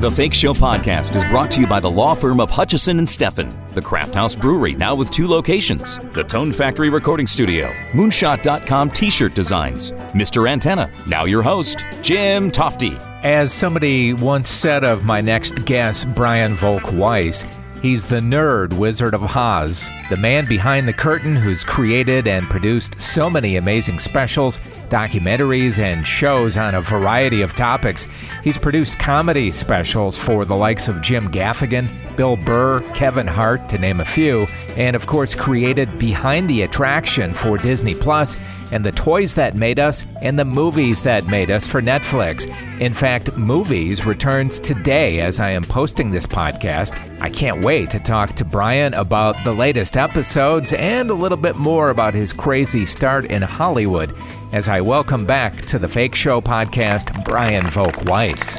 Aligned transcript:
The 0.00 0.12
Fake 0.14 0.34
Show 0.34 0.52
podcast 0.52 1.16
is 1.16 1.24
brought 1.26 1.50
to 1.52 1.60
you 1.60 1.66
by 1.66 1.80
the 1.80 1.90
law 1.90 2.14
firm 2.14 2.38
of 2.38 2.50
Hutchison 2.50 2.98
and 2.98 3.08
Steffen, 3.08 3.54
the 3.74 3.80
Craft 3.80 4.14
House 4.14 4.34
Brewery, 4.34 4.74
now 4.74 4.94
with 4.94 5.10
two 5.10 5.26
locations, 5.26 5.96
the 6.12 6.22
Tone 6.22 6.52
Factory 6.52 6.90
Recording 6.90 7.26
Studio, 7.26 7.72
Moonshot.com 7.92 8.90
T-shirt 8.90 9.34
designs, 9.34 9.92
Mr. 10.12 10.46
Antenna. 10.46 10.92
Now 11.06 11.24
your 11.24 11.40
host, 11.40 11.86
Jim 12.02 12.50
Tofte. 12.50 13.00
As 13.24 13.50
somebody 13.50 14.12
once 14.12 14.50
said 14.50 14.84
of 14.84 15.04
my 15.04 15.22
next 15.22 15.64
guest, 15.64 16.06
Brian 16.14 16.52
Volk 16.52 16.92
Weiss, 16.92 17.46
he's 17.82 18.08
the 18.08 18.20
nerd 18.20 18.72
Wizard 18.74 19.14
of 19.14 19.24
Oz, 19.36 19.90
the 20.08 20.16
man 20.16 20.46
behind 20.46 20.86
the 20.86 20.92
curtain 20.92 21.36
who's 21.36 21.64
created 21.64 22.26
and 22.26 22.48
produced 22.48 23.00
so 23.00 23.30
many 23.30 23.56
amazing 23.56 23.98
specials, 23.98 24.60
documentaries, 24.88 25.78
and 25.78 26.06
shows 26.06 26.56
on 26.56 26.74
a 26.74 26.82
variety 26.82 27.42
of 27.42 27.54
topics. 27.54 28.06
He's 28.42 28.58
produced 28.58 28.98
comedy 28.98 29.50
specials 29.50 30.18
for 30.18 30.44
the 30.44 30.56
likes 30.56 30.88
of 30.88 31.02
Jim 31.02 31.30
Gaffigan, 31.30 31.88
Bill 32.16 32.36
Burr, 32.36 32.80
Kevin 32.94 33.26
Hart, 33.26 33.68
to 33.70 33.78
name 33.78 34.00
a 34.00 34.04
few, 34.04 34.46
and 34.76 34.96
of 34.96 35.06
course 35.06 35.34
created 35.34 35.98
Behind 35.98 36.48
the 36.48 36.62
Attraction 36.62 37.34
for 37.34 37.58
Disney 37.58 37.94
Plus 37.94 38.36
and 38.72 38.84
the 38.84 38.92
toys 38.92 39.34
that 39.34 39.54
made 39.54 39.78
us 39.78 40.04
and 40.22 40.38
the 40.38 40.44
movies 40.44 41.02
that 41.02 41.26
made 41.26 41.50
us 41.50 41.66
for 41.66 41.82
Netflix. 41.82 42.46
In 42.80 42.94
fact, 42.94 43.36
Movies 43.36 44.06
returns 44.06 44.58
today 44.58 45.20
as 45.20 45.40
I 45.40 45.50
am 45.50 45.64
posting 45.64 46.10
this 46.10 46.26
podcast. 46.26 46.98
I 47.20 47.28
can't 47.30 47.64
wait 47.64 47.90
to 47.90 48.00
talk 48.00 48.34
to 48.34 48.44
Brian 48.44 48.94
about 48.94 49.36
the 49.44 49.52
latest 49.52 49.96
episodes 49.96 50.72
and 50.72 51.10
a 51.10 51.14
little 51.14 51.38
bit 51.38 51.56
more 51.56 51.90
about 51.90 52.14
his 52.14 52.32
crazy 52.32 52.86
start 52.86 53.24
in 53.26 53.42
Hollywood 53.42 54.14
as 54.52 54.68
I 54.68 54.80
welcome 54.80 55.26
back 55.26 55.64
to 55.66 55.78
the 55.78 55.88
Fake 55.88 56.14
Show 56.14 56.40
podcast, 56.40 57.24
Brian 57.24 57.66
Volk 57.66 58.04
Weiss. 58.04 58.58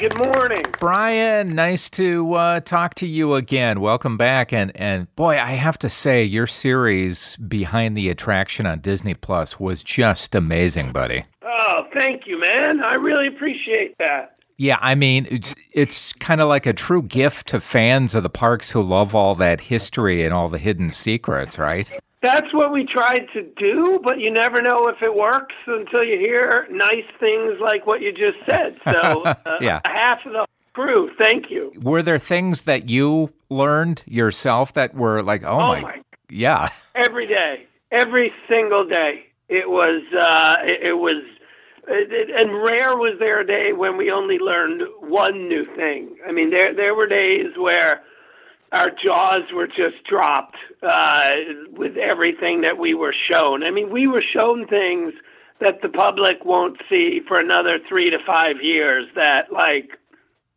Good 0.00 0.16
morning. 0.16 0.62
Brian, 0.78 1.54
nice 1.54 1.90
to 1.90 2.32
uh, 2.32 2.60
talk 2.60 2.94
to 2.94 3.06
you 3.06 3.34
again. 3.34 3.82
Welcome 3.82 4.16
back, 4.16 4.50
and 4.50 4.74
and 4.74 5.14
boy, 5.14 5.38
I 5.38 5.50
have 5.50 5.78
to 5.80 5.90
say, 5.90 6.24
your 6.24 6.46
series 6.46 7.36
Behind 7.36 7.94
the 7.94 8.08
Attraction 8.08 8.64
on 8.64 8.80
Disney 8.80 9.12
Plus 9.12 9.60
was 9.60 9.84
just 9.84 10.34
amazing, 10.34 10.92
buddy. 10.92 11.24
Oh, 11.42 11.84
thank 11.92 12.26
you, 12.26 12.40
man. 12.40 12.82
I 12.82 12.94
really 12.94 13.26
appreciate 13.26 13.98
that. 13.98 14.38
Yeah, 14.56 14.78
I 14.80 14.94
mean, 14.94 15.26
it's, 15.30 15.54
it's 15.74 16.14
kind 16.14 16.40
of 16.40 16.48
like 16.48 16.64
a 16.64 16.72
true 16.72 17.02
gift 17.02 17.48
to 17.48 17.60
fans 17.60 18.14
of 18.14 18.22
the 18.22 18.30
parks 18.30 18.70
who 18.70 18.80
love 18.80 19.14
all 19.14 19.34
that 19.34 19.60
history 19.60 20.24
and 20.24 20.32
all 20.32 20.48
the 20.48 20.56
hidden 20.56 20.88
secrets, 20.88 21.58
right? 21.58 21.90
That's 22.22 22.52
what 22.52 22.70
we 22.70 22.84
tried 22.84 23.28
to 23.32 23.42
do, 23.42 23.98
but 24.02 24.20
you 24.20 24.30
never 24.30 24.60
know 24.60 24.88
if 24.88 25.02
it 25.02 25.14
works 25.14 25.54
until 25.66 26.04
you 26.04 26.18
hear 26.18 26.66
nice 26.70 27.06
things 27.18 27.58
like 27.60 27.86
what 27.86 28.02
you 28.02 28.12
just 28.12 28.36
said. 28.44 28.76
So, 28.84 29.22
uh, 29.24 29.34
Yeah. 29.60 29.80
half 29.86 30.26
of 30.26 30.32
the 30.32 30.46
crew, 30.74 31.10
thank 31.16 31.50
you. 31.50 31.72
Were 31.82 32.02
there 32.02 32.18
things 32.18 32.62
that 32.62 32.90
you 32.90 33.32
learned 33.48 34.02
yourself 34.06 34.74
that 34.74 34.94
were 34.94 35.22
like, 35.22 35.44
oh, 35.44 35.48
Oh 35.48 35.58
my, 35.58 35.80
my- 35.80 36.02
yeah, 36.28 36.68
Every 36.94 37.26
day, 37.26 37.66
every 37.90 38.32
single 38.48 38.84
day. 38.84 39.24
It 39.48 39.68
was, 39.70 40.02
uh, 40.12 40.58
it, 40.62 40.80
it 40.82 40.98
was, 40.98 41.24
it, 41.88 42.12
it- 42.12 42.30
and 42.30 42.52
rare 42.62 42.96
was 42.96 43.18
there 43.18 43.40
a 43.40 43.46
day 43.46 43.72
when 43.72 43.96
we 43.96 44.10
only 44.12 44.38
learned 44.38 44.82
one 45.00 45.48
new 45.48 45.64
thing. 45.74 46.16
I 46.28 46.32
mean, 46.32 46.50
there 46.50 46.72
there 46.74 46.94
were 46.94 47.06
days 47.08 47.56
where 47.56 48.02
our 48.72 48.90
jaws 48.90 49.52
were 49.52 49.66
just 49.66 50.04
dropped 50.04 50.56
uh, 50.82 51.34
with 51.70 51.96
everything 51.96 52.60
that 52.60 52.78
we 52.78 52.94
were 52.94 53.12
shown. 53.12 53.64
I 53.64 53.70
mean, 53.70 53.90
we 53.90 54.06
were 54.06 54.20
shown 54.20 54.66
things 54.66 55.12
that 55.60 55.82
the 55.82 55.88
public 55.88 56.44
won't 56.44 56.80
see 56.88 57.20
for 57.20 57.38
another 57.38 57.78
three 57.78 58.10
to 58.10 58.18
five 58.18 58.62
years. 58.62 59.06
That, 59.14 59.52
like, 59.52 59.98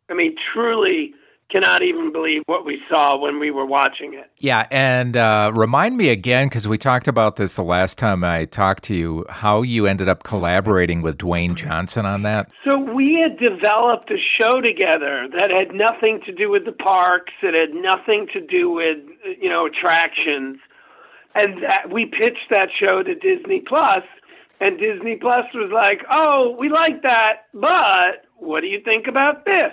I 0.08 0.14
mean, 0.14 0.36
truly 0.36 1.14
cannot 1.48 1.82
even 1.82 2.10
believe 2.12 2.42
what 2.46 2.64
we 2.64 2.82
saw 2.88 3.16
when 3.16 3.38
we 3.38 3.50
were 3.50 3.66
watching 3.66 4.14
it. 4.14 4.30
yeah. 4.38 4.66
And 4.70 5.16
uh, 5.16 5.52
remind 5.54 5.96
me 5.96 6.08
again, 6.08 6.48
because 6.48 6.66
we 6.66 6.78
talked 6.78 7.06
about 7.06 7.36
this 7.36 7.56
the 7.56 7.62
last 7.62 7.98
time 7.98 8.24
I 8.24 8.46
talked 8.46 8.84
to 8.84 8.94
you, 8.94 9.24
how 9.28 9.62
you 9.62 9.86
ended 9.86 10.08
up 10.08 10.24
collaborating 10.24 11.02
with 11.02 11.18
Dwayne 11.18 11.54
Johnson 11.54 12.06
on 12.06 12.22
that. 12.22 12.50
So 12.64 12.78
we 12.78 13.14
had 13.14 13.38
developed 13.38 14.10
a 14.10 14.16
show 14.16 14.60
together 14.60 15.28
that 15.28 15.50
had 15.50 15.74
nothing 15.74 16.20
to 16.22 16.32
do 16.32 16.50
with 16.50 16.64
the 16.64 16.72
parks. 16.72 17.32
It 17.42 17.54
had 17.54 17.74
nothing 17.74 18.26
to 18.28 18.40
do 18.40 18.70
with 18.70 18.98
you 19.40 19.48
know 19.48 19.66
attractions, 19.66 20.58
and 21.34 21.62
that 21.62 21.90
we 21.90 22.06
pitched 22.06 22.50
that 22.50 22.70
show 22.70 23.02
to 23.02 23.14
Disney 23.14 23.60
Plus, 23.60 24.04
and 24.60 24.78
Disney 24.78 25.16
Plus 25.16 25.46
was 25.54 25.70
like, 25.70 26.04
"Oh, 26.10 26.56
we 26.58 26.68
like 26.68 27.02
that, 27.02 27.46
but 27.52 28.24
what 28.36 28.60
do 28.62 28.68
you 28.68 28.80
think 28.80 29.06
about 29.06 29.44
this?" 29.44 29.72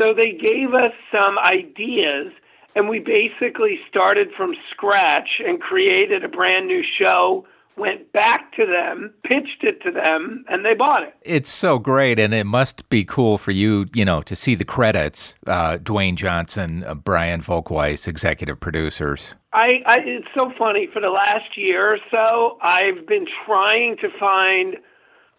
So 0.00 0.14
they 0.14 0.32
gave 0.32 0.72
us 0.72 0.92
some 1.12 1.38
ideas, 1.38 2.32
and 2.74 2.88
we 2.88 3.00
basically 3.00 3.78
started 3.86 4.32
from 4.32 4.54
scratch 4.70 5.42
and 5.44 5.60
created 5.60 6.24
a 6.24 6.28
brand 6.28 6.68
new 6.68 6.82
show. 6.82 7.46
Went 7.76 8.10
back 8.12 8.52
to 8.56 8.64
them, 8.66 9.12
pitched 9.24 9.62
it 9.62 9.82
to 9.82 9.90
them, 9.90 10.44
and 10.48 10.64
they 10.64 10.74
bought 10.74 11.02
it. 11.02 11.14
It's 11.22 11.50
so 11.50 11.78
great, 11.78 12.18
and 12.18 12.32
it 12.32 12.44
must 12.44 12.88
be 12.88 13.04
cool 13.04 13.36
for 13.38 13.50
you, 13.50 13.86
you 13.94 14.04
know, 14.04 14.22
to 14.22 14.34
see 14.34 14.54
the 14.54 14.64
credits. 14.64 15.34
Uh, 15.46 15.76
Dwayne 15.78 16.14
Johnson, 16.14 16.84
uh, 16.84 16.94
Brian 16.94 17.40
Volk-Weiss, 17.42 18.08
executive 18.08 18.58
producers. 18.58 19.34
I, 19.52 19.82
I 19.86 19.98
it's 19.98 20.28
so 20.34 20.52
funny 20.58 20.86
for 20.86 21.00
the 21.00 21.10
last 21.10 21.56
year 21.56 21.94
or 21.94 21.98
so 22.10 22.58
I've 22.62 23.06
been 23.06 23.26
trying 23.44 23.96
to 23.98 24.08
find 24.18 24.76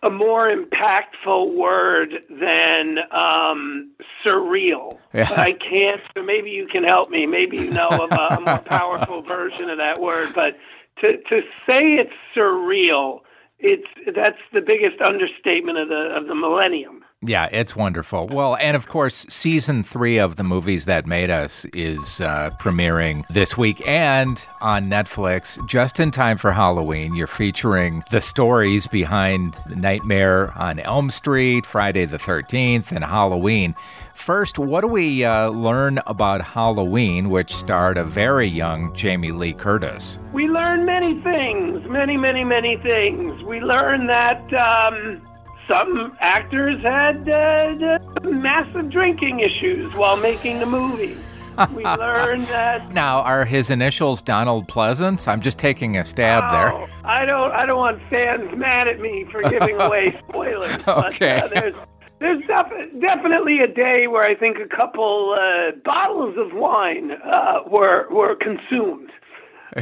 a 0.04 0.10
more 0.10 0.50
impactful 0.50 1.54
word 1.54 2.24
than 2.30 3.00
um, 3.12 3.92
surreal. 4.24 4.98
Yeah. 5.14 5.30
But 5.30 5.40
I 5.40 5.54
can't. 5.54 6.02
So 6.16 6.24
maybe 6.24 6.50
you 6.50 6.68
can 6.68 6.84
help 6.84 7.10
me. 7.10 7.26
Maybe 7.26 7.58
you 7.58 7.72
know 7.72 7.90
of 7.90 8.12
a, 8.12 8.36
a 8.36 8.42
more 8.42 8.58
powerful 8.66 9.22
version 9.22 9.70
of 9.70 9.78
that 9.78 10.02
word. 10.02 10.34
But 10.34 10.58
to 10.98 11.18
to 11.24 11.44
say 11.66 11.96
it's 11.96 12.14
surreal, 12.36 13.22
it's 13.60 13.88
that's 14.16 14.40
the 14.52 14.62
biggest 14.62 15.02
understatement 15.02 15.78
of 15.78 15.90
the 15.90 16.16
of 16.16 16.28
the 16.28 16.36
millennium. 16.36 17.04
Yeah, 17.24 17.50
it's 17.52 17.76
wonderful. 17.76 18.28
Well, 18.30 18.56
and 18.56 18.76
of 18.76 18.88
course, 18.88 19.28
season 19.30 19.84
three 19.84 20.18
of 20.18 20.38
the 20.38 20.44
movies 20.44 20.86
that 20.86 21.06
made 21.06 21.30
us 21.30 21.66
is 21.66 22.20
uh, 22.20 22.50
premiering 22.60 23.28
this 23.30 23.56
week 23.56 23.80
and 23.88 24.44
on 24.60 24.90
Netflix 24.90 25.64
just 25.68 26.00
in 26.00 26.10
time 26.10 26.40
for 26.40 26.52
Halloween. 26.52 27.14
You're 27.14 27.28
featuring 27.28 28.04
the 28.10 28.22
stories 28.22 28.88
behind 28.88 29.56
Nightmare 29.70 30.52
on 30.58 30.80
Elm 30.80 31.12
Street, 31.12 31.64
Friday 31.64 32.06
the 32.06 32.18
13th, 32.18 32.92
and 32.92 33.06
Halloween. 33.06 33.76
First, 34.16 34.58
what 34.58 34.82
do 34.82 34.88
we 34.88 35.24
uh, 35.24 35.50
learn 35.50 36.00
about 36.08 36.42
Halloween, 36.42 37.30
which 37.30 37.56
starred 37.56 38.00
a 38.00 38.04
very 38.04 38.48
young 38.48 38.96
Jamie 38.96 39.32
Lee 39.32 39.54
Curtis? 39.54 40.20
We 40.34 40.48
learn 40.48 40.86
many 40.86 41.22
things, 41.22 41.88
many, 41.88 42.18
many, 42.18 42.44
many 42.44 42.78
things. 42.78 43.44
We 43.44 43.60
learn 43.60 44.08
that 44.08 44.42
um, 44.56 45.22
some 45.72 46.18
actors 46.20 46.82
had 46.82 47.30
uh, 47.30 48.00
massive 48.24 48.90
drinking 48.90 49.40
issues 49.40 49.94
while 49.96 50.18
making 50.18 50.60
the 50.60 50.66
movie. 50.66 51.16
We 51.74 51.84
learned 51.84 52.48
that. 52.48 52.94
Now, 52.94 53.22
are 53.22 53.46
his 53.46 53.70
initials 53.70 54.22
Donald 54.22 54.68
Pleasence? 54.68 55.28
I'm 55.28 55.42
just 55.42 55.58
taking 55.58 55.98
a 55.98 56.04
stab 56.04 56.52
there. 56.52 56.74
Oh, 56.74 56.88
I 57.04 57.26
don't. 57.26 57.52
I 57.52 57.66
don't 57.66 57.78
want 57.78 58.02
fans 58.10 58.56
mad 58.58 58.88
at 58.88 59.00
me 59.00 59.26
for 59.32 59.42
giving 59.44 59.80
away 59.82 60.20
spoilers. 60.28 60.86
Okay. 60.88 61.40
But, 61.42 61.58
uh, 61.58 61.62
there's 61.62 61.76
there's 62.20 62.42
def- 62.48 63.02
definitely 63.02 63.60
a 63.60 63.68
day 63.68 64.08
where 64.08 64.24
I 64.24 64.36
think 64.36 64.58
a 64.60 64.68
couple 64.68 65.38
uh, 65.40 65.72
bottles 65.84 66.38
of 66.38 66.54
wine 66.54 67.12
uh, 67.12 67.62
were 67.68 68.08
were 68.10 68.36
consumed. 68.36 69.12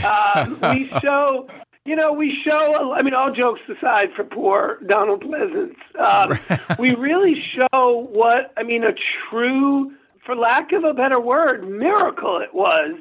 Um, 0.04 0.60
we 0.74 0.88
show, 1.02 1.48
you 1.90 1.96
know, 1.96 2.14
we 2.14 2.36
show. 2.36 2.94
I 2.94 3.02
mean, 3.02 3.16
all 3.16 3.32
jokes 3.32 3.62
aside, 3.68 4.14
for 4.16 4.24
poor 4.24 4.78
Donald 4.86 5.24
Pleasence, 5.24 5.76
um, 6.00 6.38
we 6.80 6.94
really 6.94 7.42
show 7.42 8.08
what 8.12 8.54
I 8.56 8.62
mean 8.62 8.84
a 8.84 8.94
true, 8.94 9.94
for 10.24 10.36
lack 10.36 10.72
of 10.72 10.84
a 10.84 10.94
better 10.94 11.20
word, 11.20 11.68
miracle 11.68 12.38
it 12.38 12.54
was 12.54 12.94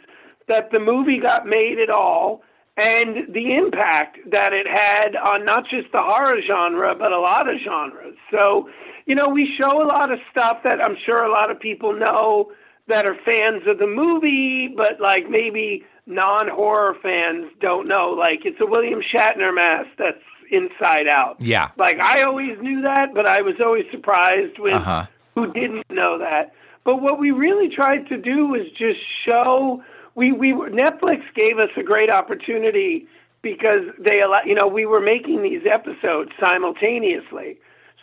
that 0.46 0.70
the 0.70 0.80
movie 0.80 1.18
got 1.18 1.46
made 1.46 1.78
at 1.78 1.90
all. 1.90 2.42
And 2.78 3.34
the 3.34 3.56
impact 3.56 4.18
that 4.30 4.52
it 4.52 4.68
had 4.68 5.16
on 5.16 5.44
not 5.44 5.66
just 5.66 5.90
the 5.90 6.00
horror 6.00 6.40
genre, 6.40 6.94
but 6.94 7.10
a 7.10 7.18
lot 7.18 7.52
of 7.52 7.58
genres. 7.58 8.14
So, 8.30 8.70
you 9.04 9.16
know, 9.16 9.28
we 9.28 9.52
show 9.52 9.82
a 9.82 9.88
lot 9.88 10.12
of 10.12 10.20
stuff 10.30 10.62
that 10.62 10.80
I'm 10.80 10.96
sure 10.96 11.24
a 11.24 11.30
lot 11.30 11.50
of 11.50 11.58
people 11.58 11.92
know 11.92 12.52
that 12.88 13.06
are 13.06 13.14
fans 13.14 13.66
of 13.66 13.78
the 13.78 13.86
movie, 13.86 14.68
but 14.68 15.00
like 15.00 15.28
maybe 15.30 15.84
non 16.06 16.48
horror 16.48 16.96
fans 17.02 17.50
don't 17.60 17.86
know. 17.86 18.10
Like 18.10 18.44
it's 18.44 18.60
a 18.60 18.66
William 18.66 19.00
Shatner 19.00 19.54
mask 19.54 19.90
that's 19.98 20.22
inside 20.50 21.06
out. 21.06 21.36
Yeah. 21.40 21.70
Like 21.76 22.00
I 22.00 22.22
always 22.22 22.58
knew 22.60 22.82
that, 22.82 23.14
but 23.14 23.26
I 23.26 23.42
was 23.42 23.56
always 23.60 23.84
surprised 23.90 24.58
with 24.58 24.74
Uh-huh. 24.74 25.06
who 25.34 25.52
didn't 25.52 25.90
know 25.90 26.18
that. 26.18 26.54
But 26.84 27.02
what 27.02 27.18
we 27.18 27.30
really 27.30 27.68
tried 27.68 28.08
to 28.08 28.16
do 28.16 28.46
was 28.46 28.70
just 28.70 29.00
show 29.00 29.82
we 30.14 30.32
we 30.32 30.52
were, 30.54 30.70
Netflix 30.70 31.22
gave 31.34 31.58
us 31.58 31.70
a 31.76 31.82
great 31.82 32.08
opportunity 32.10 33.06
because 33.42 33.82
they 33.98 34.20
allow 34.22 34.40
you 34.44 34.54
know 34.54 34.66
we 34.66 34.86
were 34.86 35.00
making 35.00 35.42
these 35.42 35.66
episodes 35.66 36.30
simultaneously. 36.40 37.58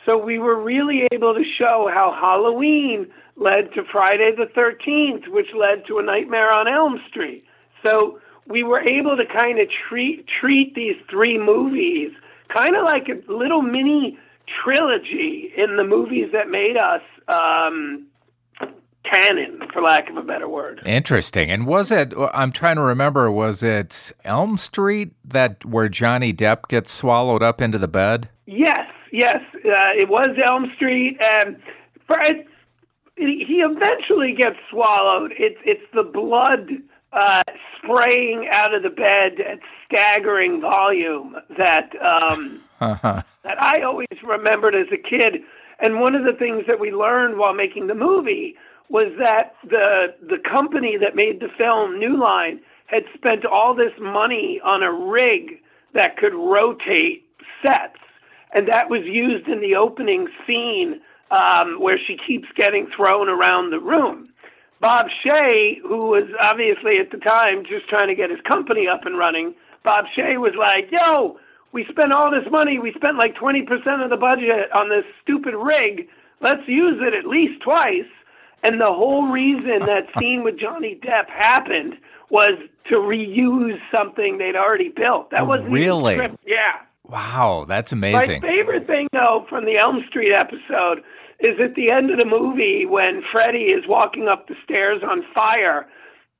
So 0.05 0.17
we 0.17 0.37
were 0.39 0.55
really 0.55 1.07
able 1.11 1.33
to 1.33 1.43
show 1.43 1.89
how 1.91 2.11
Halloween 2.11 3.07
led 3.35 3.73
to 3.73 3.83
Friday 3.83 4.31
the 4.35 4.45
13th, 4.45 5.27
which 5.27 5.53
led 5.53 5.85
to 5.87 5.97
A 5.99 6.03
Nightmare 6.03 6.51
on 6.51 6.67
Elm 6.67 7.01
Street. 7.07 7.43
So 7.81 8.19
we 8.47 8.63
were 8.63 8.79
able 8.79 9.17
to 9.17 9.25
kind 9.25 9.59
of 9.59 9.69
treat 9.69 10.27
treat 10.27 10.75
these 10.75 10.95
three 11.09 11.37
movies 11.37 12.11
kind 12.49 12.75
of 12.75 12.83
like 12.83 13.09
a 13.09 13.19
little 13.31 13.61
mini 13.61 14.17
trilogy 14.45 15.51
in 15.57 15.77
the 15.77 15.83
movies 15.83 16.31
that 16.31 16.49
made 16.49 16.77
us 16.77 17.01
um, 17.27 18.05
canon, 19.03 19.61
for 19.73 19.81
lack 19.81 20.09
of 20.09 20.17
a 20.17 20.21
better 20.21 20.47
word. 20.47 20.81
Interesting. 20.85 21.49
And 21.49 21.65
was 21.65 21.91
it? 21.91 22.13
I'm 22.33 22.51
trying 22.51 22.75
to 22.75 22.81
remember. 22.81 23.31
Was 23.31 23.63
it 23.63 24.11
Elm 24.23 24.57
Street 24.57 25.13
that 25.25 25.65
where 25.65 25.89
Johnny 25.89 26.33
Depp 26.33 26.67
gets 26.67 26.91
swallowed 26.91 27.43
up 27.43 27.61
into 27.61 27.77
the 27.77 27.87
bed? 27.87 28.29
Yes, 28.45 28.87
yes, 29.15 29.41
uh, 29.53 29.93
it 29.95 30.09
was 30.09 30.29
Elm 30.43 30.71
Street, 30.75 31.17
and 31.21 31.61
for 32.05 32.19
it, 32.19 32.47
he 33.15 33.61
eventually 33.61 34.33
gets 34.33 34.57
swallowed. 34.69 35.33
It's 35.37 35.59
it's 35.63 35.85
the 35.93 36.03
blood 36.03 36.69
uh, 37.13 37.43
spraying 37.77 38.49
out 38.51 38.73
of 38.73 38.83
the 38.83 38.89
bed 38.89 39.39
at 39.39 39.59
staggering 39.85 40.61
volume 40.61 41.37
that 41.57 41.93
um, 42.01 42.61
uh-huh. 42.81 43.23
that 43.43 43.61
I 43.61 43.81
always 43.81 44.07
remembered 44.23 44.75
as 44.75 44.87
a 44.91 44.97
kid. 44.97 45.41
And 45.79 45.99
one 45.99 46.15
of 46.15 46.23
the 46.23 46.33
things 46.33 46.65
that 46.67 46.79
we 46.79 46.91
learned 46.91 47.37
while 47.37 47.53
making 47.53 47.87
the 47.87 47.95
movie 47.95 48.55
was 48.89 49.11
that 49.17 49.55
the 49.63 50.13
the 50.21 50.37
company 50.37 50.97
that 50.97 51.15
made 51.15 51.39
the 51.39 51.49
film, 51.49 51.97
New 51.97 52.17
Line, 52.17 52.59
had 52.87 53.05
spent 53.13 53.45
all 53.45 53.73
this 53.73 53.93
money 53.99 54.59
on 54.63 54.83
a 54.83 54.91
rig 54.91 55.61
that 55.93 56.17
could 56.17 56.33
rotate 56.33 57.25
sets, 57.61 57.97
and 58.55 58.69
that 58.69 58.89
was 58.89 59.03
used 59.03 59.47
in 59.47 59.59
the 59.59 59.75
opening 59.75 60.29
scene 60.47 61.01
um, 61.29 61.79
where 61.79 61.99
she 61.99 62.15
keeps 62.15 62.47
getting 62.55 62.87
thrown 62.87 63.27
around 63.27 63.69
the 63.69 63.79
room. 63.79 64.29
Bob 64.79 65.09
Shaye, 65.09 65.79
who 65.81 66.07
was 66.07 66.23
obviously 66.39 66.97
at 66.97 67.11
the 67.11 67.17
time 67.17 67.65
just 67.65 67.87
trying 67.87 68.07
to 68.07 68.15
get 68.15 68.29
his 68.29 68.39
company 68.41 68.87
up 68.87 69.05
and 69.05 69.17
running, 69.17 69.53
Bob 69.83 70.05
Shaye 70.07 70.39
was 70.39 70.55
like, 70.55 70.89
"Yo, 70.89 71.37
we 71.73 71.85
spent 71.85 72.13
all 72.13 72.31
this 72.31 72.49
money. 72.49 72.79
We 72.79 72.93
spent 72.93 73.17
like 73.17 73.35
20% 73.35 74.03
of 74.03 74.09
the 74.09 74.17
budget 74.17 74.71
on 74.71 74.89
this 74.89 75.05
stupid 75.21 75.53
rig. 75.53 76.07
Let's 76.39 76.67
use 76.67 77.01
it 77.01 77.13
at 77.13 77.25
least 77.25 77.61
twice." 77.61 78.07
And 78.63 78.79
the 78.79 78.93
whole 78.93 79.27
reason 79.27 79.79
that 79.85 80.07
scene 80.17 80.43
with 80.43 80.57
Johnny 80.57 80.95
Depp 80.95 81.29
happened 81.29 81.97
was 82.29 82.57
to 82.85 82.95
reuse 82.95 83.79
something 83.91 84.37
they'd 84.37 84.55
already 84.55 84.89
built. 84.89 85.31
That 85.31 85.45
wasn't 85.45 85.71
really, 85.71 86.15
yeah. 86.45 86.79
Wow, 87.09 87.65
that's 87.67 87.91
amazing. 87.91 88.41
My 88.41 88.47
favorite 88.47 88.87
thing, 88.87 89.07
though, 89.11 89.45
from 89.49 89.65
the 89.65 89.77
Elm 89.77 90.03
Street 90.07 90.33
episode 90.33 91.03
is 91.39 91.59
at 91.59 91.75
the 91.75 91.91
end 91.91 92.11
of 92.11 92.19
the 92.19 92.25
movie 92.25 92.85
when 92.85 93.21
Freddy 93.21 93.65
is 93.65 93.87
walking 93.87 94.27
up 94.27 94.47
the 94.47 94.55
stairs 94.63 95.01
on 95.03 95.23
fire. 95.33 95.87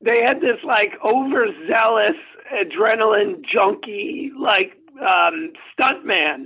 They 0.02 0.24
had 0.24 0.42
this 0.42 0.64
like 0.64 0.94
overzealous 1.04 2.18
adrenaline 2.54 3.44
junkie 3.44 4.32
like 4.38 4.78
um, 5.02 5.54
stuntman, 5.78 6.46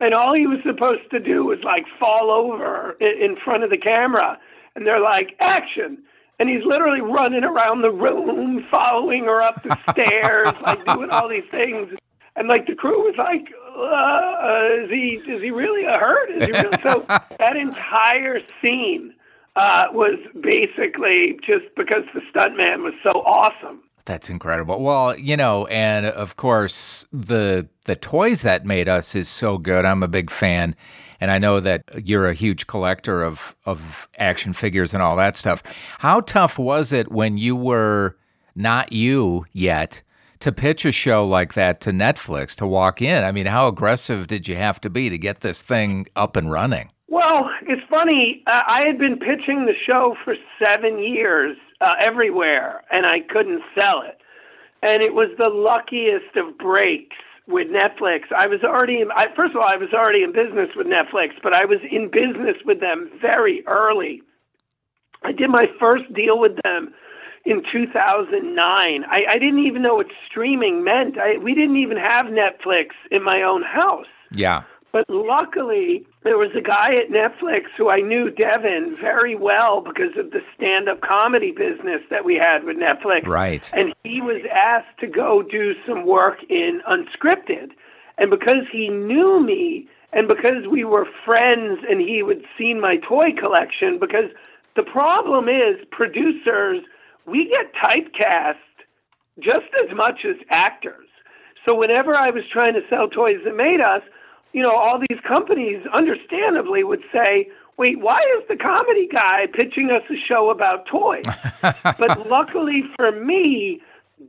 and 0.00 0.14
all 0.14 0.34
he 0.34 0.46
was 0.46 0.58
supposed 0.64 1.10
to 1.10 1.20
do 1.20 1.44
was 1.44 1.62
like 1.62 1.86
fall 1.98 2.30
over 2.30 2.92
in 3.00 3.36
front 3.36 3.62
of 3.62 3.70
the 3.70 3.78
camera 3.78 4.38
and 4.74 4.86
they're 4.86 5.00
like, 5.00 5.36
action. 5.40 5.98
And 6.38 6.48
he's 6.48 6.64
literally 6.64 7.00
running 7.00 7.44
around 7.44 7.82
the 7.82 7.92
room, 7.92 8.66
following 8.70 9.24
her 9.24 9.40
up 9.40 9.62
the 9.62 9.78
stairs, 9.92 10.52
like 10.62 10.84
doing 10.84 11.10
all 11.10 11.28
these 11.28 11.44
things. 11.50 11.92
And 12.36 12.48
like 12.48 12.66
the 12.66 12.74
crew 12.74 13.04
was 13.04 13.14
like, 13.16 13.52
uh, 13.76 14.84
is 14.84 14.90
he 14.90 15.30
is 15.30 15.42
he 15.42 15.50
really 15.50 15.84
a 15.84 15.98
hurt? 15.98 16.30
Is 16.30 16.46
he 16.46 16.52
really? 16.52 16.82
so 16.82 17.04
that 17.38 17.56
entire 17.56 18.40
scene 18.60 19.14
uh, 19.56 19.86
was 19.92 20.18
basically 20.40 21.38
just 21.42 21.66
because 21.76 22.04
the 22.12 22.20
stuntman 22.32 22.82
was 22.82 22.94
so 23.02 23.22
awesome. 23.24 23.82
That's 24.04 24.28
incredible. 24.28 24.82
Well, 24.82 25.16
you 25.18 25.36
know, 25.36 25.66
and 25.66 26.06
of 26.06 26.36
course 26.36 27.06
the 27.12 27.68
the 27.86 27.96
toys 27.96 28.42
that 28.42 28.66
made 28.66 28.88
us 28.88 29.14
is 29.14 29.28
so 29.28 29.58
good. 29.58 29.84
I'm 29.84 30.02
a 30.02 30.08
big 30.08 30.30
fan. 30.30 30.74
And 31.20 31.30
I 31.30 31.38
know 31.38 31.60
that 31.60 31.84
you're 32.04 32.28
a 32.28 32.34
huge 32.34 32.66
collector 32.66 33.22
of, 33.22 33.54
of 33.64 34.08
action 34.18 34.52
figures 34.52 34.92
and 34.92 35.02
all 35.02 35.16
that 35.16 35.36
stuff. 35.36 35.62
How 35.98 36.20
tough 36.20 36.58
was 36.58 36.92
it 36.92 37.10
when 37.10 37.38
you 37.38 37.56
were 37.56 38.16
not 38.54 38.92
you 38.92 39.46
yet 39.52 40.02
to 40.40 40.52
pitch 40.52 40.84
a 40.84 40.92
show 40.92 41.26
like 41.26 41.54
that 41.54 41.80
to 41.82 41.90
Netflix 41.90 42.54
to 42.56 42.66
walk 42.66 43.00
in? 43.02 43.24
I 43.24 43.32
mean, 43.32 43.46
how 43.46 43.68
aggressive 43.68 44.26
did 44.26 44.48
you 44.48 44.56
have 44.56 44.80
to 44.82 44.90
be 44.90 45.08
to 45.08 45.18
get 45.18 45.40
this 45.40 45.62
thing 45.62 46.06
up 46.16 46.36
and 46.36 46.50
running? 46.50 46.90
Well, 47.08 47.50
it's 47.62 47.86
funny. 47.88 48.42
Uh, 48.46 48.62
I 48.66 48.84
had 48.86 48.98
been 48.98 49.18
pitching 49.18 49.66
the 49.66 49.74
show 49.74 50.16
for 50.24 50.36
seven 50.62 50.98
years 50.98 51.56
uh, 51.80 51.94
everywhere, 52.00 52.82
and 52.90 53.06
I 53.06 53.20
couldn't 53.20 53.62
sell 53.78 54.02
it. 54.02 54.18
And 54.82 55.02
it 55.02 55.14
was 55.14 55.28
the 55.38 55.48
luckiest 55.48 56.36
of 56.36 56.58
breaks 56.58 57.16
with 57.46 57.68
Netflix. 57.68 58.32
I 58.36 58.46
was 58.46 58.62
already, 58.62 59.00
in, 59.00 59.10
I, 59.12 59.28
first 59.34 59.54
of 59.54 59.60
all, 59.60 59.68
I 59.68 59.76
was 59.76 59.92
already 59.92 60.22
in 60.22 60.32
business 60.32 60.70
with 60.76 60.86
Netflix, 60.86 61.34
but 61.42 61.54
I 61.54 61.64
was 61.64 61.78
in 61.90 62.08
business 62.10 62.56
with 62.64 62.80
them 62.80 63.10
very 63.20 63.66
early. 63.66 64.22
I 65.22 65.32
did 65.32 65.50
my 65.50 65.70
first 65.78 66.12
deal 66.12 66.38
with 66.38 66.56
them 66.64 66.92
in 67.44 67.62
2009. 67.62 69.04
I, 69.04 69.24
I 69.28 69.38
didn't 69.38 69.60
even 69.60 69.82
know 69.82 69.96
what 69.96 70.08
streaming 70.26 70.82
meant. 70.82 71.18
I, 71.18 71.36
we 71.38 71.54
didn't 71.54 71.76
even 71.76 71.96
have 71.96 72.26
Netflix 72.26 72.90
in 73.10 73.22
my 73.22 73.42
own 73.42 73.62
house. 73.62 74.06
Yeah. 74.32 74.62
But 74.92 75.10
luckily, 75.10 76.06
there 76.22 76.38
was 76.38 76.50
a 76.54 76.60
guy 76.60 76.94
at 76.94 77.10
Netflix 77.10 77.64
who 77.76 77.90
I 77.90 78.00
knew, 78.00 78.30
Devin, 78.30 78.94
very 78.94 79.34
well 79.34 79.80
because 79.80 80.16
of 80.16 80.30
the 80.30 80.40
stand 80.54 80.88
up 80.88 81.00
comedy 81.00 81.50
business 81.50 82.00
that 82.10 82.24
we 82.24 82.36
had 82.36 82.62
with 82.62 82.76
Netflix. 82.76 83.26
Right. 83.26 83.68
And 83.74 83.92
he 84.04 84.20
was 84.20 84.42
asked 84.52 84.96
to 85.00 85.08
go 85.08 85.42
do 85.42 85.74
some 85.84 86.06
work 86.06 86.38
in 86.48 86.80
unscripted. 86.88 87.72
And 88.18 88.30
because 88.30 88.68
he 88.70 88.88
knew 88.88 89.42
me 89.42 89.88
and 90.12 90.28
because 90.28 90.68
we 90.68 90.84
were 90.84 91.08
friends 91.24 91.80
and 91.90 92.00
he 92.00 92.18
had 92.18 92.44
seen 92.56 92.80
my 92.80 92.98
toy 92.98 93.32
collection, 93.32 93.98
because 93.98 94.30
the 94.76 94.84
problem 94.84 95.48
is 95.48 95.84
producers, 95.90 96.84
we 97.26 97.48
get 97.48 97.72
typecast 97.74 98.56
just 99.38 99.66
as 99.82 99.94
much 99.94 100.24
as 100.24 100.36
actors. 100.50 101.08
So 101.64 101.74
whenever 101.74 102.14
I 102.14 102.30
was 102.30 102.46
trying 102.46 102.74
to 102.74 102.82
sell 102.88 103.08
toys 103.08 103.40
that 103.44 103.56
made 103.56 103.80
us, 103.80 104.02
you 104.52 104.62
know, 104.62 104.74
all 104.74 104.98
these 104.98 105.20
companies 105.26 105.84
understandably 105.92 106.84
would 106.84 107.02
say, 107.12 107.48
wait, 107.76 107.98
why 107.98 108.20
is 108.38 108.46
the 108.48 108.56
comedy 108.56 109.08
guy 109.08 109.46
pitching 109.52 109.90
us 109.90 110.02
a 110.10 110.16
show 110.16 110.50
about 110.50 110.86
toys? 110.86 111.24
but 111.62 112.28
luckily 112.28 112.84
for 112.96 113.10
me, 113.10 113.80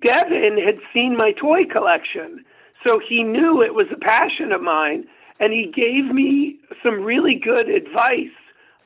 Devin 0.01 0.57
had 0.57 0.79
seen 0.93 1.15
my 1.15 1.31
toy 1.33 1.65
collection. 1.65 2.43
So 2.85 2.99
he 2.99 3.23
knew 3.23 3.61
it 3.61 3.75
was 3.75 3.87
a 3.91 3.97
passion 3.97 4.51
of 4.51 4.61
mine. 4.61 5.05
And 5.39 5.51
he 5.51 5.67
gave 5.67 6.05
me 6.05 6.57
some 6.81 7.01
really 7.01 7.35
good 7.35 7.67
advice 7.67 8.29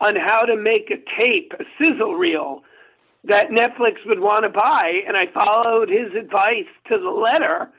on 0.01 0.15
how 0.15 0.41
to 0.41 0.55
make 0.55 0.89
a 0.89 0.97
tape, 1.17 1.53
a 1.59 1.63
sizzle 1.77 2.15
reel 2.15 2.63
that 3.23 3.49
Netflix 3.49 4.05
would 4.05 4.19
want 4.19 4.43
to 4.43 4.49
buy. 4.49 5.03
And 5.07 5.17
I 5.17 5.27
followed 5.27 5.89
his 5.89 6.13
advice 6.13 6.67
to 6.87 6.97
the 6.97 7.09
letter. 7.09 7.69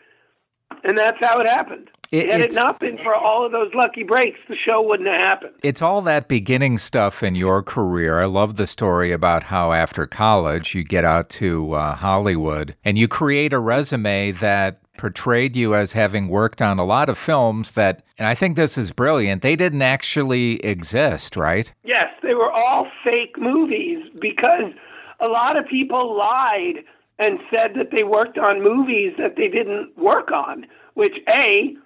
And 0.85 0.97
that's 0.97 1.19
how 1.21 1.41
it 1.41 1.49
happened. 1.49 1.91
It, 2.13 2.29
Had 2.29 2.41
it 2.41 2.55
not 2.55 2.81
been 2.81 2.99
for 2.99 3.15
all 3.15 3.47
of 3.47 3.53
those 3.53 3.73
lucky 3.73 4.03
breaks, 4.03 4.41
the 4.49 4.57
show 4.57 4.83
wouldn't 4.83 5.09
have 5.09 5.21
happened. 5.21 5.55
It's 5.63 5.81
all 5.81 6.03
that 6.03 6.27
beginning 6.27 6.79
stuff 6.79 7.23
in 7.23 7.37
your 7.37 7.63
career. 7.63 8.21
I 8.21 8.25
love 8.25 8.57
the 8.57 8.67
story 8.67 9.13
about 9.13 9.45
how 9.45 9.73
after 9.73 10.09
college 10.09 10.75
you 10.75 10.83
get 10.83 11.05
out 11.05 11.29
to 11.31 11.73
uh, 11.75 11.95
Hollywood 11.95 12.75
and 12.85 12.99
you 12.99 13.07
create 13.07 13.53
a 13.53 13.61
resume 13.61 14.33
that 14.33 14.81
portrayed 14.99 15.55
you 15.55 15.77
as 15.77 15.93
having 15.93 16.27
worked 16.27 16.61
on 16.61 16.81
a 16.81 16.85
lot 16.85 17.09
of 17.09 17.17
films 17.17 17.71
that, 17.73 18.03
and 18.19 18.27
I 18.27 18.35
think 18.35 18.57
this 18.57 18.77
is 18.77 18.91
brilliant, 18.91 19.43
they 19.43 19.55
didn't 19.55 19.83
actually 19.83 20.57
exist, 20.65 21.37
right? 21.37 21.73
Yes, 21.85 22.09
they 22.25 22.35
were 22.35 22.51
all 22.51 22.89
fake 23.05 23.39
movies 23.39 24.05
because 24.21 24.73
a 25.21 25.29
lot 25.29 25.57
of 25.57 25.67
people 25.67 26.17
lied 26.17 26.85
and 27.19 27.39
said 27.51 27.75
that 27.75 27.91
they 27.91 28.03
worked 28.03 28.39
on 28.39 28.63
movies 28.63 29.13
that 29.19 29.37
they 29.37 29.49
didn't 29.49 29.97
work 29.99 30.33
on, 30.33 30.67
which 30.95 31.21
A, 31.29 31.77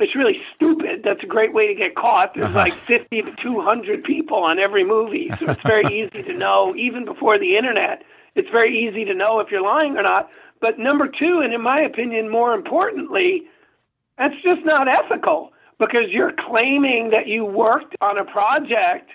it's 0.00 0.14
really 0.14 0.40
stupid. 0.54 1.02
That's 1.02 1.22
a 1.22 1.26
great 1.26 1.52
way 1.52 1.66
to 1.66 1.74
get 1.74 1.94
caught. 1.94 2.34
There's 2.34 2.46
uh-huh. 2.46 2.58
like 2.58 2.72
50 2.72 3.22
to 3.22 3.36
200 3.36 4.04
people 4.04 4.38
on 4.38 4.58
every 4.58 4.84
movie, 4.84 5.30
so 5.38 5.50
it's 5.50 5.62
very 5.62 5.84
easy 5.94 6.22
to 6.22 6.32
know, 6.32 6.74
even 6.76 7.04
before 7.04 7.38
the 7.38 7.56
internet, 7.56 8.02
it's 8.34 8.50
very 8.50 8.78
easy 8.78 9.04
to 9.04 9.14
know 9.14 9.40
if 9.40 9.50
you're 9.50 9.62
lying 9.62 9.96
or 9.96 10.02
not. 10.02 10.30
But 10.60 10.78
number 10.78 11.08
two, 11.08 11.40
and 11.40 11.52
in 11.52 11.60
my 11.60 11.80
opinion, 11.80 12.28
more 12.28 12.54
importantly, 12.54 13.44
that's 14.16 14.40
just 14.42 14.64
not 14.64 14.88
ethical 14.88 15.52
because 15.78 16.10
you're 16.10 16.32
claiming 16.32 17.10
that 17.10 17.26
you 17.26 17.44
worked 17.44 17.96
on 18.00 18.18
a 18.18 18.24
project 18.24 19.10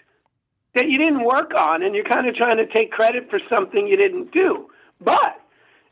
that 0.75 0.89
you 0.89 0.97
didn't 0.97 1.23
work 1.23 1.53
on, 1.53 1.83
and 1.83 1.95
you're 1.95 2.03
kind 2.03 2.27
of 2.27 2.35
trying 2.35 2.57
to 2.57 2.65
take 2.65 2.91
credit 2.91 3.29
for 3.29 3.39
something 3.49 3.87
you 3.87 3.97
didn't 3.97 4.31
do. 4.31 4.69
But 4.99 5.39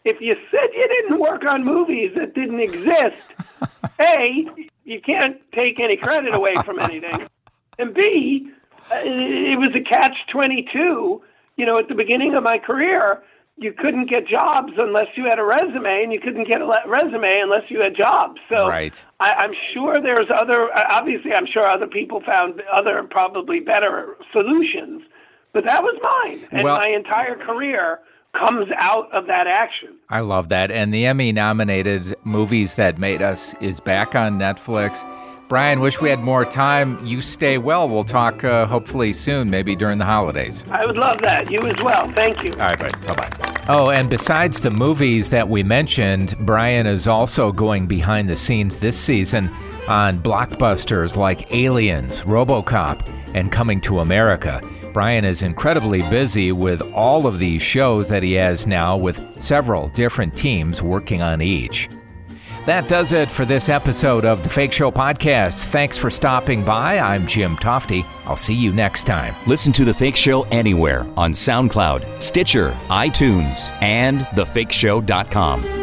if 0.03 0.19
you 0.21 0.35
said 0.49 0.69
you 0.73 0.87
didn't 0.87 1.19
work 1.19 1.45
on 1.45 1.63
movies 1.63 2.13
that 2.15 2.33
didn't 2.33 2.59
exist, 2.59 3.23
A, 4.01 4.47
you 4.83 5.01
can't 5.01 5.39
take 5.51 5.79
any 5.79 5.97
credit 5.97 6.33
away 6.33 6.55
from 6.65 6.79
anything. 6.79 7.27
And 7.77 7.93
B, 7.93 8.51
uh, 8.91 9.01
it 9.03 9.59
was 9.59 9.75
a 9.75 9.81
catch 9.81 10.27
22. 10.27 11.21
You 11.57 11.65
know, 11.65 11.77
at 11.77 11.87
the 11.87 11.95
beginning 11.95 12.33
of 12.33 12.43
my 12.43 12.57
career, 12.57 13.21
you 13.57 13.73
couldn't 13.73 14.07
get 14.07 14.25
jobs 14.25 14.73
unless 14.77 15.07
you 15.15 15.25
had 15.25 15.39
a 15.39 15.43
resume, 15.43 16.03
and 16.03 16.11
you 16.13 16.19
couldn't 16.19 16.45
get 16.45 16.61
a 16.61 16.83
resume 16.87 17.41
unless 17.41 17.69
you 17.69 17.81
had 17.81 17.95
jobs. 17.95 18.41
So 18.49 18.67
right. 18.67 19.03
I, 19.19 19.43
am 19.43 19.53
sure 19.53 20.01
there's 20.01 20.29
other. 20.33 20.75
Uh, 20.75 20.85
obviously, 20.89 21.33
I'm 21.33 21.45
sure 21.45 21.67
other 21.67 21.87
people 21.87 22.21
found 22.21 22.61
other 22.71 23.03
probably 23.03 23.59
better 23.59 24.17
solutions, 24.31 25.03
but 25.53 25.65
that 25.65 25.83
was 25.83 25.97
mine, 26.01 26.47
and 26.51 26.63
well, 26.63 26.77
my 26.77 26.87
entire 26.87 27.35
career 27.35 27.99
comes 28.33 28.69
out 28.77 29.11
of 29.11 29.27
that 29.27 29.47
action. 29.47 29.95
I 30.09 30.21
love 30.21 30.49
that, 30.49 30.71
and 30.71 30.93
the 30.93 31.05
Emmy-nominated 31.05 32.15
movies 32.23 32.75
that 32.75 32.97
made 32.97 33.21
us 33.21 33.53
is 33.61 33.79
back 33.79 34.15
on 34.15 34.39
Netflix. 34.39 35.05
Brian, 35.51 35.81
wish 35.81 35.99
we 35.99 36.09
had 36.09 36.21
more 36.21 36.45
time. 36.45 37.05
You 37.05 37.19
stay 37.19 37.57
well. 37.57 37.89
We'll 37.89 38.05
talk 38.05 38.41
uh, 38.45 38.65
hopefully 38.65 39.11
soon, 39.11 39.49
maybe 39.49 39.75
during 39.75 39.97
the 39.97 40.05
holidays. 40.05 40.63
I 40.71 40.85
would 40.85 40.95
love 40.95 41.17
that. 41.23 41.51
You 41.51 41.59
as 41.67 41.83
well. 41.83 42.09
Thank 42.13 42.45
you. 42.45 42.53
All 42.53 42.59
right, 42.59 42.79
buddy. 42.79 43.05
Bye 43.05 43.15
bye. 43.15 43.65
Oh, 43.67 43.89
and 43.89 44.09
besides 44.09 44.61
the 44.61 44.71
movies 44.71 45.29
that 45.31 45.49
we 45.49 45.61
mentioned, 45.61 46.35
Brian 46.39 46.87
is 46.87 47.05
also 47.05 47.51
going 47.51 47.85
behind 47.85 48.29
the 48.29 48.37
scenes 48.37 48.77
this 48.77 48.97
season 48.97 49.51
on 49.89 50.19
blockbusters 50.23 51.17
like 51.17 51.53
Aliens, 51.53 52.21
Robocop, 52.21 53.05
and 53.33 53.51
Coming 53.51 53.81
to 53.81 53.99
America. 53.99 54.61
Brian 54.93 55.25
is 55.25 55.43
incredibly 55.43 56.01
busy 56.03 56.53
with 56.53 56.81
all 56.93 57.27
of 57.27 57.39
these 57.39 57.61
shows 57.61 58.07
that 58.07 58.23
he 58.23 58.31
has 58.35 58.67
now, 58.67 58.95
with 58.95 59.19
several 59.37 59.89
different 59.89 60.33
teams 60.33 60.81
working 60.81 61.21
on 61.21 61.41
each. 61.41 61.89
That 62.65 62.87
does 62.87 63.11
it 63.11 63.31
for 63.31 63.43
this 63.43 63.69
episode 63.69 64.23
of 64.23 64.43
the 64.43 64.49
Fake 64.49 64.71
Show 64.71 64.91
Podcast. 64.91 65.65
Thanks 65.71 65.97
for 65.97 66.11
stopping 66.11 66.63
by. 66.63 66.99
I'm 66.99 67.25
Jim 67.25 67.57
Tofte. 67.57 68.05
I'll 68.25 68.35
see 68.35 68.53
you 68.53 68.71
next 68.71 69.05
time. 69.05 69.33
Listen 69.47 69.73
to 69.73 69.83
The 69.83 69.93
Fake 69.93 70.15
Show 70.15 70.43
anywhere 70.43 71.07
on 71.17 71.31
SoundCloud, 71.31 72.21
Stitcher, 72.21 72.69
iTunes, 72.89 73.71
and 73.81 74.21
thefakeshow.com. 74.21 75.80